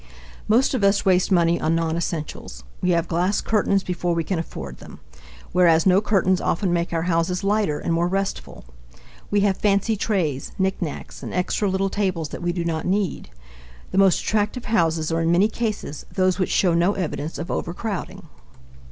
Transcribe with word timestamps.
Most 0.47 0.73
of 0.73 0.83
us 0.83 1.05
waste 1.05 1.31
money 1.31 1.61
on 1.61 1.75
nonessentials. 1.75 2.63
We 2.81 2.89
have 2.89 3.07
glass 3.07 3.39
curtains 3.39 3.83
before 3.83 4.15
we 4.15 4.23
can 4.23 4.39
afford 4.39 4.77
them, 4.77 4.99
whereas 5.51 5.85
no 5.85 6.01
curtains 6.01 6.41
often 6.41 6.73
make 6.73 6.91
our 6.91 7.03
houses 7.03 7.43
lighter 7.43 7.77
and 7.77 7.93
more 7.93 8.07
restful. 8.07 8.65
We 9.29 9.41
have 9.41 9.57
fancy 9.57 9.95
trays, 9.95 10.53
knickknacks, 10.57 11.21
and 11.21 11.35
extra 11.35 11.69
little 11.69 11.91
tables 11.91 12.29
that 12.29 12.41
we 12.41 12.51
do 12.51 12.65
not 12.65 12.87
need. 12.87 13.29
The 13.91 13.99
most 13.99 14.21
attractive 14.21 14.65
houses 14.65 15.11
are 15.11 15.21
in 15.21 15.31
many 15.31 15.47
cases 15.47 16.03
those 16.11 16.39
which 16.39 16.49
show 16.49 16.73
no 16.73 16.93
evidence 16.93 17.37
of 17.37 17.51
overcrowding. 17.51 18.27